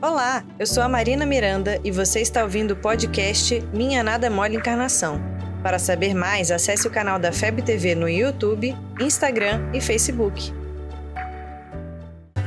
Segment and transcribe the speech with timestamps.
[0.00, 4.54] Olá, eu sou a Marina Miranda e você está ouvindo o podcast Minha Nada Mole
[4.54, 5.20] Encarnação.
[5.60, 10.54] Para saber mais, acesse o canal da FEB TV no YouTube, Instagram e Facebook.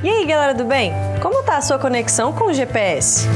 [0.01, 0.93] E aí, galera do bem?
[1.21, 3.27] Como tá a sua conexão com o GPS?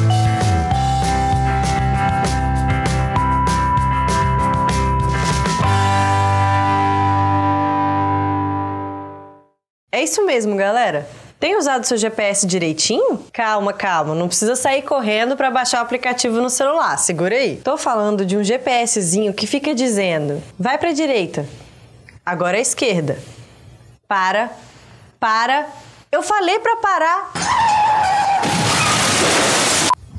[9.92, 11.06] É isso mesmo, galera.
[11.40, 13.26] Tem usado seu GPS direitinho?
[13.32, 16.98] Calma, calma, não precisa sair correndo para baixar o aplicativo no celular.
[16.98, 17.58] Segura aí.
[17.58, 21.46] Tô falando de um GPSzinho que fica dizendo: vai para direita,
[22.26, 23.20] agora à esquerda.
[24.08, 24.52] Para,
[25.20, 25.68] para.
[26.12, 27.34] Eu falei para parar.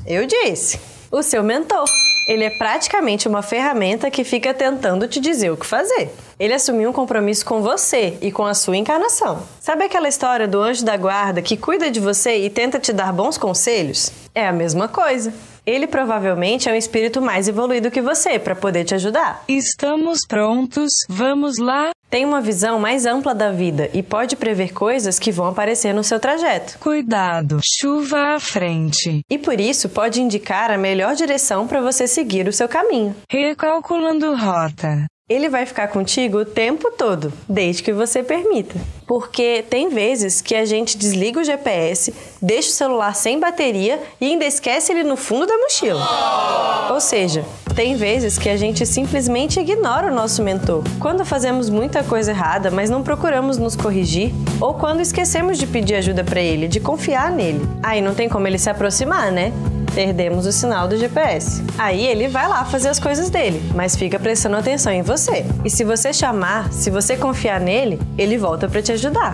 [0.05, 0.79] Eu disse.
[1.09, 1.85] O seu mentor.
[2.27, 6.13] Ele é praticamente uma ferramenta que fica tentando te dizer o que fazer.
[6.37, 9.41] Ele assumiu um compromisso com você e com a sua encarnação.
[9.61, 13.13] Sabe aquela história do anjo da guarda que cuida de você e tenta te dar
[13.13, 14.11] bons conselhos?
[14.35, 15.33] É a mesma coisa.
[15.65, 19.43] Ele provavelmente é um espírito mais evoluído que você para poder te ajudar.
[19.47, 21.96] Estamos prontos, vamos lá?
[22.09, 26.03] Tem uma visão mais ampla da vida e pode prever coisas que vão aparecer no
[26.03, 26.79] seu trajeto.
[26.79, 29.21] Cuidado, chuva à frente.
[29.29, 33.13] E por isso pode indicar a melhor direção para você seguir o seu caminho.
[33.29, 35.05] Recalculando rota.
[35.29, 38.79] Ele vai ficar contigo o tempo todo, desde que você permita.
[39.05, 44.27] Porque tem vezes que a gente desliga o GPS, deixa o celular sem bateria e
[44.27, 46.87] ainda esquece ele no fundo da mochila.
[46.93, 47.43] Ou seja,
[47.75, 50.81] tem vezes que a gente simplesmente ignora o nosso mentor.
[50.97, 55.95] Quando fazemos muita coisa errada, mas não procuramos nos corrigir, ou quando esquecemos de pedir
[55.95, 57.67] ajuda para ele, de confiar nele.
[57.83, 59.51] Aí não tem como ele se aproximar, né?
[59.97, 61.63] Perdemos o sinal do GPS.
[61.75, 65.43] Aí ele vai lá fazer as coisas dele, mas fica prestando atenção em você.
[65.65, 69.33] E se você chamar, se você confiar nele, ele volta para te ajudar.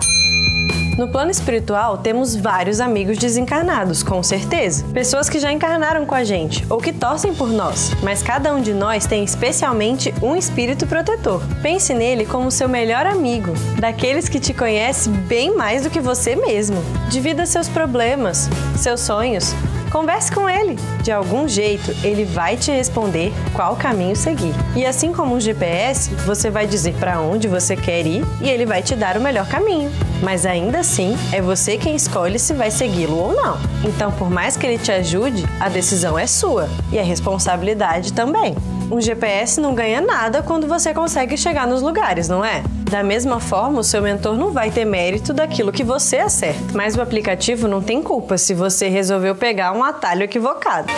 [0.96, 4.84] No plano espiritual, temos vários amigos desencarnados, com certeza.
[4.94, 7.90] Pessoas que já encarnaram com a gente ou que torcem por nós.
[8.02, 11.42] Mas cada um de nós tem especialmente um espírito protetor.
[11.60, 16.34] Pense nele como seu melhor amigo, daqueles que te conhece bem mais do que você
[16.34, 16.82] mesmo.
[17.10, 19.52] Divida seus problemas, seus sonhos,
[19.94, 20.76] Converse com ele.
[21.04, 24.52] De algum jeito, ele vai te responder qual caminho seguir.
[24.74, 28.66] E assim como um GPS, você vai dizer para onde você quer ir e ele
[28.66, 29.92] vai te dar o melhor caminho.
[30.20, 33.56] Mas ainda assim, é você quem escolhe se vai segui-lo ou não.
[33.84, 38.56] Então, por mais que ele te ajude, a decisão é sua e a responsabilidade também.
[38.90, 42.62] Um GPS não ganha nada quando você consegue chegar nos lugares, não é?
[42.90, 46.96] Da mesma forma, o seu mentor não vai ter mérito daquilo que você acerta, mas
[46.96, 50.92] o aplicativo não tem culpa se você resolveu pegar um atalho equivocado.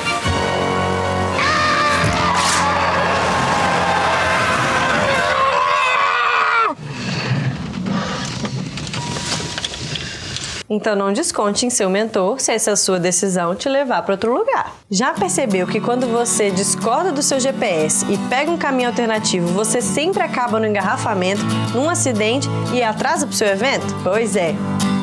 [10.68, 14.74] Então não desconte em seu mentor se essa sua decisão te levar para outro lugar.
[14.90, 19.80] Já percebeu que quando você discorda do seu GPS e pega um caminho alternativo, você
[19.80, 21.42] sempre acaba no engarrafamento,
[21.74, 23.86] num acidente e atrasa para o seu evento?
[24.02, 24.54] Pois é.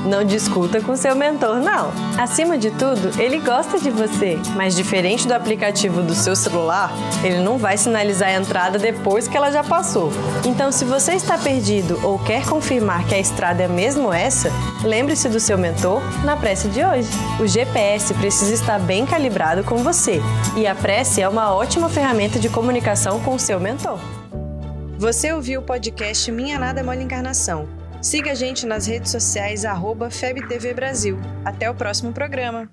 [0.05, 1.91] Não discuta com seu mentor, não.
[2.17, 6.91] Acima de tudo, ele gosta de você, mas diferente do aplicativo do seu celular,
[7.23, 10.11] ele não vai sinalizar a entrada depois que ela já passou.
[10.45, 14.51] Então, se você está perdido ou quer confirmar que a estrada é mesmo essa,
[14.83, 17.09] lembre-se do seu mentor na prece de hoje.
[17.39, 20.21] O GPS precisa estar bem calibrado com você
[20.57, 23.99] e a prece é uma ótima ferramenta de comunicação com o seu mentor.
[24.97, 27.82] Você ouviu o podcast Minha Nada Mole Encarnação.
[28.03, 31.17] Siga a gente nas redes sociais, arroba FebTV Brasil.
[31.45, 32.69] Até o próximo programa.